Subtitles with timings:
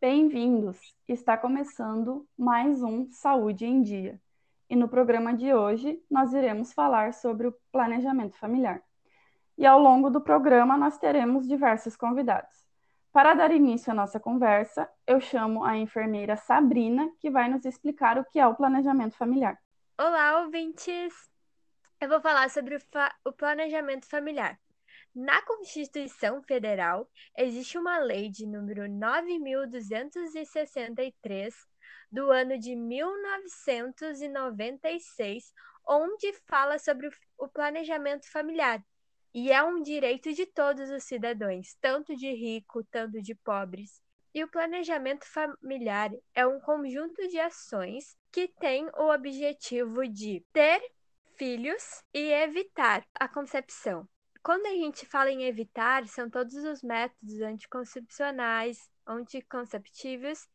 [0.00, 0.78] Bem-vindos!
[1.06, 4.18] Está começando mais um Saúde em Dia.
[4.70, 8.82] E no programa de hoje nós iremos falar sobre o planejamento familiar.
[9.58, 12.66] E ao longo do programa nós teremos diversos convidados.
[13.12, 18.16] Para dar início à nossa conversa, eu chamo a enfermeira Sabrina, que vai nos explicar
[18.16, 19.58] o que é o planejamento familiar.
[19.98, 21.12] Olá, ouvintes!
[22.00, 22.80] Eu vou falar sobre o,
[23.26, 24.58] o planejamento familiar.
[25.22, 27.06] Na Constituição Federal,
[27.36, 31.54] existe uma lei de número 9263
[32.10, 35.52] do ano de 1996,
[35.86, 38.82] onde fala sobre o planejamento familiar.
[39.34, 44.00] E é um direito de todos os cidadãos, tanto de rico, tanto de pobres.
[44.32, 50.80] E o planejamento familiar é um conjunto de ações que tem o objetivo de ter
[51.36, 54.08] filhos e evitar a concepção.
[54.42, 60.48] Quando a gente fala em evitar, são todos os métodos anticoncepcionais, anticonceptivos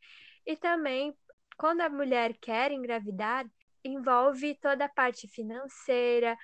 [0.45, 1.15] e também
[1.57, 3.45] quando a mulher quer engravidar,
[3.83, 6.37] envolve toda a parte financeira,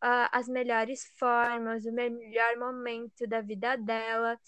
[0.00, 4.38] as melhores formas, o melhor momento da vida dela.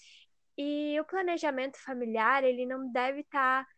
[0.57, 3.69] E o planejamento familiar, ele não deve estar tá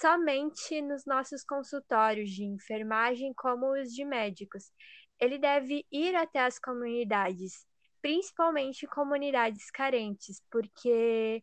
[0.00, 4.70] somente nos nossos consultórios de enfermagem como os de médicos.
[5.18, 7.66] Ele deve ir até as comunidades,
[8.06, 11.42] principalmente comunidades carentes, porque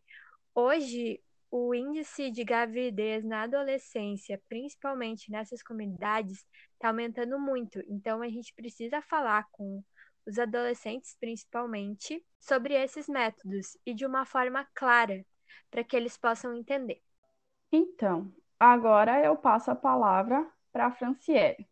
[0.54, 6.38] hoje o índice de gravidez na adolescência, principalmente nessas comunidades,
[6.72, 7.82] está aumentando muito.
[7.86, 9.84] Então a gente precisa falar com
[10.26, 15.22] os adolescentes, principalmente, sobre esses métodos e de uma forma clara,
[15.70, 17.02] para que eles possam entender.
[17.70, 21.68] Então, agora eu passo a palavra para a Franciele.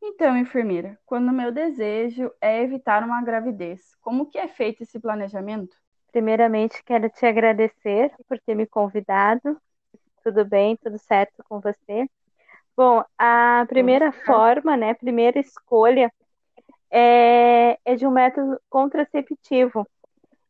[0.00, 4.98] Então, enfermeira, quando o meu desejo é evitar uma gravidez, como que é feito esse
[4.98, 5.76] planejamento?
[6.12, 9.60] Primeiramente, quero te agradecer por ter me convidado.
[10.22, 10.76] Tudo bem?
[10.76, 12.08] Tudo certo com você?
[12.76, 16.12] Bom, a primeira forma, né, primeira escolha
[16.90, 19.86] é, é de um método contraceptivo.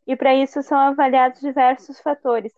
[0.06, 2.52] E para isso são avaliados diversos fatores,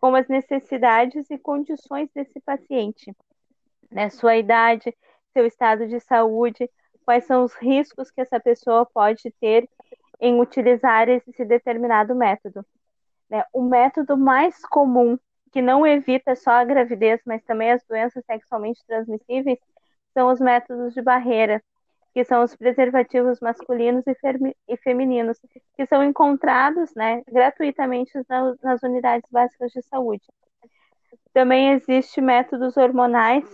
[0.00, 3.14] como as necessidades e condições desse paciente,
[3.90, 4.96] né, sua idade,
[5.36, 6.70] seu estado de saúde,
[7.04, 9.68] quais são os riscos que essa pessoa pode ter
[10.18, 12.64] em utilizar esse determinado método.
[13.28, 13.44] Né?
[13.52, 15.18] O método mais comum,
[15.52, 19.58] que não evita só a gravidez, mas também as doenças sexualmente transmissíveis,
[20.14, 21.62] são os métodos de barreira,
[22.14, 24.16] que são os preservativos masculinos e,
[24.66, 25.38] e femininos,
[25.76, 30.24] que são encontrados né, gratuitamente nas, nas unidades básicas de saúde.
[31.34, 33.44] Também existem métodos hormonais,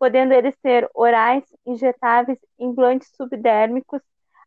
[0.00, 4.00] podendo eles ser orais, injetáveis, implantes subdérmicos,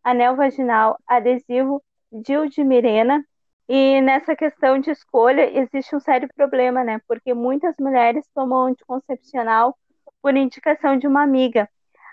[0.04, 3.24] anel vaginal, adesivo, DIU de Mirena.
[3.70, 7.00] E nessa questão de escolha existe um sério problema, né?
[7.08, 9.78] Porque muitas mulheres tomam anticoncepcional
[10.24, 11.70] por indicação de uma amiga.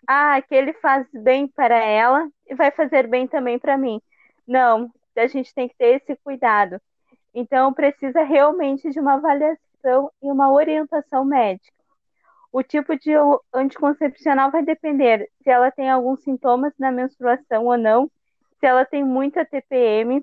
[0.06, 4.00] Ah, aquele faz bem para ela e vai fazer bem também para mim.
[4.46, 6.80] Não, a gente tem que ter esse cuidado.
[7.34, 11.79] Então, precisa realmente de uma avaliação e uma orientação médica.
[12.52, 13.12] O tipo de
[13.54, 18.10] anticoncepcional vai depender se ela tem alguns sintomas na menstruação ou não,
[18.58, 20.20] se ela tem muita TPM,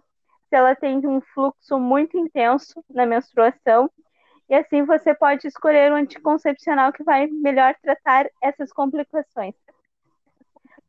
[0.49, 3.89] se ela tem um fluxo muito intenso na menstruação.
[4.49, 9.55] E assim você pode escolher um anticoncepcional que vai melhor tratar essas complicações.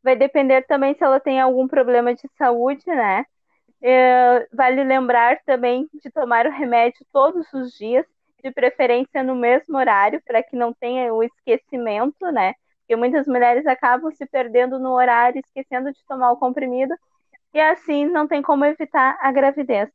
[0.03, 3.25] Vai depender também se ela tem algum problema de saúde, né?
[3.81, 8.05] É, vale lembrar também de tomar o remédio todos os dias,
[8.43, 12.53] de preferência no mesmo horário, para que não tenha o esquecimento, né?
[12.81, 16.95] Porque muitas mulheres acabam se perdendo no horário, esquecendo de tomar o comprimido,
[17.53, 19.89] e assim não tem como evitar a gravidez.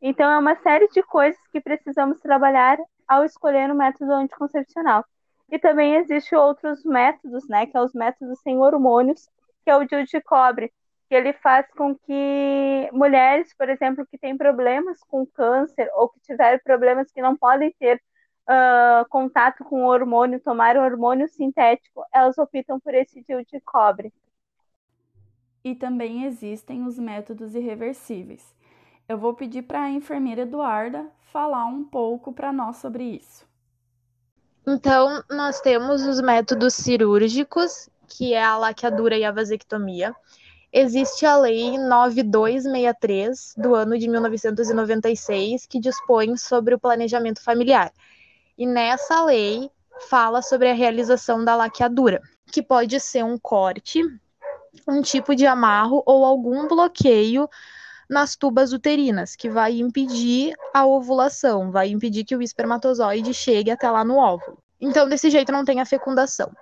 [0.00, 2.78] Então, é uma série de coisas que precisamos trabalhar
[3.08, 5.04] ao escolher o um método anticoncepcional.
[5.50, 9.28] E também existem outros métodos, né, que é os métodos sem hormônios,
[9.64, 10.72] que é o DIU de cobre,
[11.08, 16.20] que ele faz com que mulheres, por exemplo, que têm problemas com câncer ou que
[16.20, 18.02] tiveram problemas que não podem ter
[18.48, 23.60] uh, contato com o hormônio, tomar o hormônio sintético, elas optam por esse DIU de
[23.60, 24.12] cobre.
[25.64, 28.54] E também existem os métodos irreversíveis.
[29.08, 33.46] Eu vou pedir para a enfermeira Eduarda falar um pouco para nós sobre isso.
[34.66, 40.14] Então, nós temos os métodos cirúrgicos, que é a laqueadura e a vasectomia
[40.78, 47.90] existe a Lei 9263 do ano de 1996 que dispõe sobre o planejamento familiar.
[48.58, 49.70] E nessa lei
[50.10, 52.20] fala sobre a realização da laqueadura,
[52.52, 54.02] que pode ser um corte,
[54.86, 57.48] um tipo de amarro ou algum bloqueio
[58.08, 63.90] nas tubas uterinas, que vai impedir a ovulação, vai impedir que o espermatozoide chegue até
[63.90, 64.58] lá no óvulo.
[64.78, 66.52] Então, desse jeito, não tem a fecundação.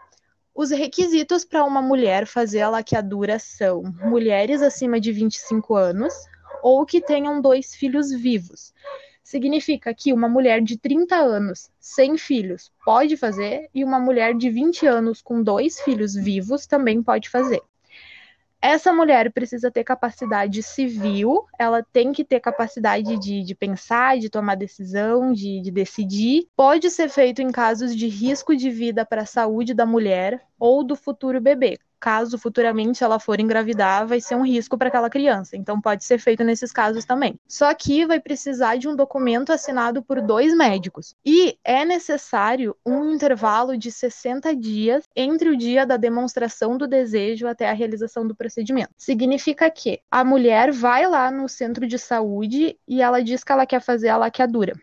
[0.57, 6.15] Os requisitos para uma mulher fazer a laqueadura são mulheres acima de 25 anos
[6.63, 8.73] ou que tenham dois filhos vivos.
[9.25, 14.49] Significa que uma mulher de 30 anos sem filhos pode fazer e uma mulher de
[14.49, 17.61] 20 anos com dois filhos vivos também pode fazer.
[18.67, 24.31] Essa mulher precisa ter capacidade civil, ela tem que ter capacidade de, de pensar, de
[24.31, 26.49] tomar decisão, de, de decidir.
[26.57, 30.83] Pode ser feito em casos de risco de vida para a saúde da mulher ou
[30.83, 35.57] do futuro bebê, caso futuramente ela for engravidar, vai ser um risco para aquela criança.
[35.57, 37.41] Então pode ser feito nesses casos também.
[37.49, 41.17] Só que vai precisar de um documento assinado por dois médicos.
[41.25, 47.47] E é necessário um intervalo de 60 dias entre o dia da demonstração do desejo
[47.47, 48.91] até a realização do procedimento.
[48.99, 53.65] Significa que a mulher vai lá no centro de saúde e ela diz que ela
[53.65, 54.75] quer fazer a laqueadura.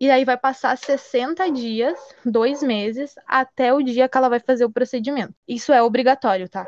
[0.00, 4.64] E aí vai passar 60 dias, dois meses, até o dia que ela vai fazer
[4.64, 5.34] o procedimento.
[5.46, 6.66] Isso é obrigatório, tá?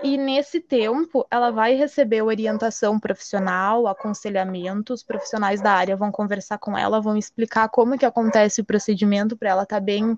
[0.00, 6.56] E nesse tempo, ela vai receber orientação profissional, aconselhamento, os profissionais da área vão conversar
[6.58, 10.16] com ela, vão explicar como que acontece o procedimento para ela estar tá bem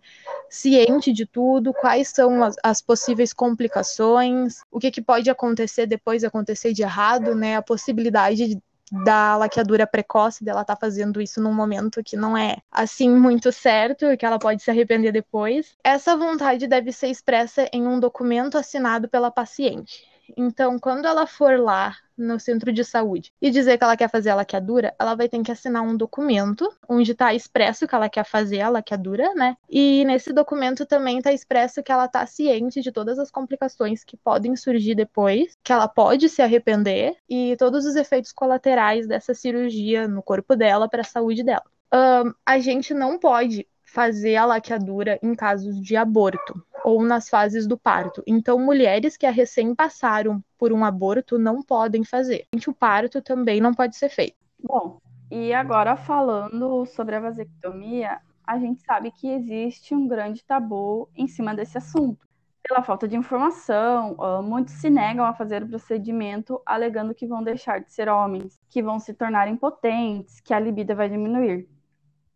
[0.50, 6.20] ciente de tudo, quais são as, as, possíveis complicações, o que, que pode acontecer depois
[6.20, 7.56] de acontecer de errado, né?
[7.56, 12.56] A possibilidade de da laqueadura precoce, dela tá fazendo isso num momento que não é
[12.70, 15.76] assim muito certo, que ela pode se arrepender depois.
[15.84, 20.04] Essa vontade deve ser expressa em um documento assinado pela paciente.
[20.37, 24.31] Então, quando ela for lá no centro de saúde e dizer que ela quer fazer
[24.31, 28.25] a laqueadura, ela vai ter que assinar um documento onde está expresso que ela quer
[28.25, 29.56] fazer a laqueadura, né?
[29.69, 34.17] E nesse documento também está expresso que ela está ciente de todas as complicações que
[34.17, 40.06] podem surgir depois, que ela pode se arrepender e todos os efeitos colaterais dessa cirurgia
[40.06, 41.64] no corpo dela para a saúde dela.
[41.93, 47.66] Um, a gente não pode fazer a laqueadura em casos de aborto ou nas fases
[47.66, 48.22] do parto.
[48.26, 52.46] Então, mulheres que a recém passaram por um aborto não podem fazer.
[52.66, 54.36] O parto também não pode ser feito.
[54.62, 54.98] Bom,
[55.30, 61.28] e agora falando sobre a vasectomia, a gente sabe que existe um grande tabu em
[61.28, 62.28] cima desse assunto.
[62.62, 67.80] Pela falta de informação, muitos se negam a fazer o procedimento alegando que vão deixar
[67.80, 71.68] de ser homens, que vão se tornar impotentes, que a libido vai diminuir.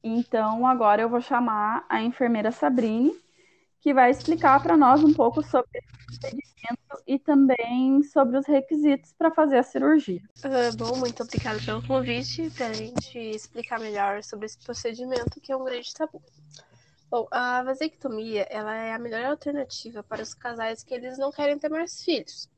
[0.03, 3.13] Então, agora eu vou chamar a enfermeira Sabrine
[3.85, 9.13] que vai explicar para nós um pouco sobre esse procedimento e também sobre os requisitos
[9.13, 10.23] para fazer a cirurgia.
[10.43, 15.53] Uh, bom, muito obrigada pelo convite para a gente explicar melhor sobre esse procedimento que
[15.53, 16.23] é um grande tabu.
[17.11, 21.59] Bom, a vasectomia ela é a melhor alternativa para os casais que eles não querem
[21.59, 22.49] ter mais filhos.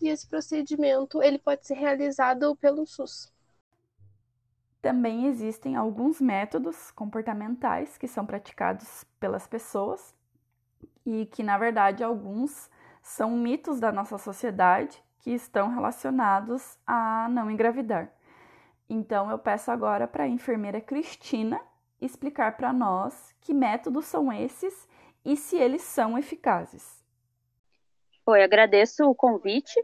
[0.00, 3.30] E esse procedimento ele pode ser realizado pelo SUS.
[4.80, 10.16] Também existem alguns métodos comportamentais que são praticados pelas pessoas
[11.08, 12.70] e que, na verdade, alguns
[13.02, 18.12] são mitos da nossa sociedade que estão relacionados a não engravidar.
[18.90, 21.60] Então, eu peço agora para a enfermeira Cristina
[21.98, 24.86] explicar para nós que métodos são esses
[25.24, 27.02] e se eles são eficazes.
[28.26, 29.80] Oi, agradeço o convite.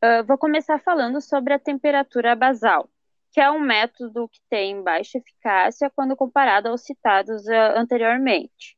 [0.00, 2.88] Uh, vou começar falando sobre a temperatura basal,
[3.32, 8.77] que é um método que tem baixa eficácia quando comparado aos citados uh, anteriormente.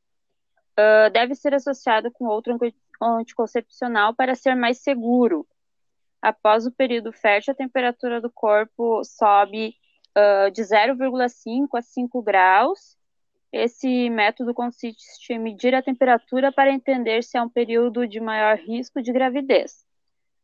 [0.81, 2.57] Uh, deve ser associado com outro
[3.01, 5.45] anticoncepcional para ser mais seguro.
[6.21, 9.75] Após o período fértil, a temperatura do corpo sobe
[10.17, 12.97] uh, de 0,5 a 5 graus.
[13.51, 18.57] Esse método consiste em medir a temperatura para entender se é um período de maior
[18.57, 19.85] risco de gravidez.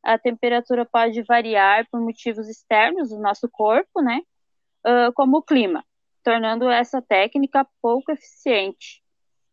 [0.04, 4.22] A temperatura pode variar por motivos externos do nosso corpo, né?
[4.86, 5.86] Uh, como o clima,
[6.24, 9.02] tornando essa técnica pouco eficiente.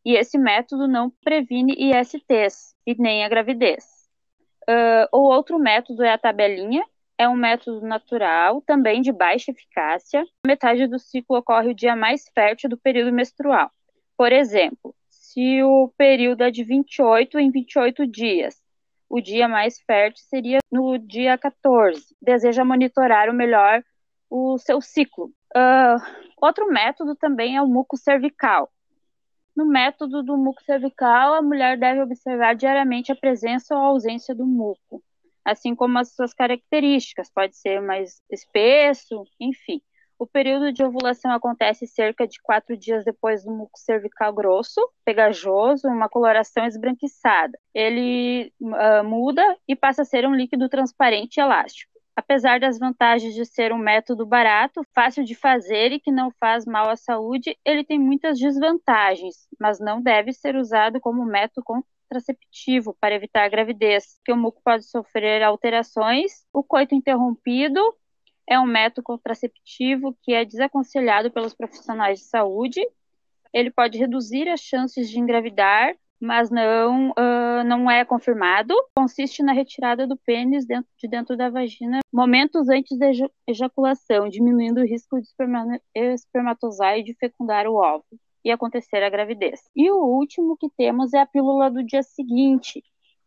[0.04, 3.84] E esse método não previne ISTs e nem a gravidez.
[4.68, 6.84] Uh, o outro método é a tabelinha,
[7.16, 10.24] é um método natural, também de baixa eficácia.
[10.46, 13.70] Metade do ciclo ocorre o dia mais fértil do período menstrual.
[14.16, 18.60] Por exemplo, se o período é de 28 em 28 dias,
[19.08, 22.16] o dia mais fértil seria no dia 14.
[22.20, 23.82] Deseja monitorar o melhor
[24.28, 25.26] o seu ciclo.
[25.56, 26.00] Uh,
[26.40, 28.70] outro método também é o muco cervical.
[29.56, 34.44] No método do muco cervical, a mulher deve observar diariamente a presença ou ausência do
[34.44, 35.02] muco,
[35.44, 39.80] assim como as suas características, pode ser mais espesso, enfim.
[40.18, 45.88] O período de ovulação acontece cerca de quatro dias depois do muco cervical grosso, pegajoso,
[45.88, 47.58] uma coloração esbranquiçada.
[47.74, 51.93] Ele uh, muda e passa a ser um líquido transparente e elástico.
[52.16, 56.64] Apesar das vantagens de ser um método barato, fácil de fazer e que não faz
[56.64, 62.96] mal à saúde, ele tem muitas desvantagens, mas não deve ser usado como método contraceptivo
[63.00, 66.46] para evitar gravidez, que o muco pode sofrer alterações.
[66.52, 67.80] O coito interrompido
[68.46, 72.80] é um método contraceptivo que é desaconselhado pelos profissionais de saúde.
[73.52, 78.74] Ele pode reduzir as chances de engravidar, mas não, uh, não é confirmado.
[78.96, 83.08] Consiste na retirada do pênis dentro, de dentro da vagina momentos antes da
[83.46, 85.28] ejaculação, diminuindo o risco de
[85.94, 89.60] espermatozoide fecundar o óvulo e acontecer a gravidez.
[89.76, 92.82] E o último que temos é a pílula do dia seguinte.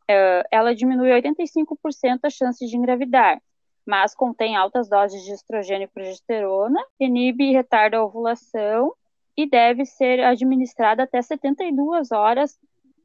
[0.10, 3.40] Uh, ela diminui 85% as chances de engravidar,
[3.86, 8.94] mas contém altas doses de estrogênio e progesterona, inibe e retarda a ovulação
[9.36, 12.58] e deve ser administrada até 72 horas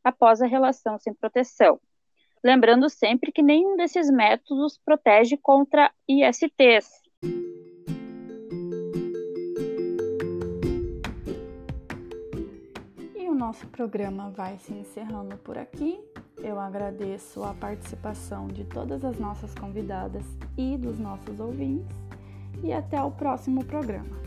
[0.03, 1.81] após a relação sem proteção.
[2.45, 7.01] Lembrando sempre que nenhum desses métodos protege contra ISTs.
[13.15, 16.01] E o nosso programa vai se encerrando por aqui.
[16.39, 20.25] Eu agradeço a participação de todas as nossas convidadas
[20.59, 21.97] e dos nossos ouvintes.
[22.65, 24.21] E até o próximo programa.